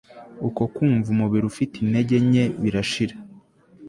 [0.47, 3.15] uko kumva umubiri ufite intege nke birashira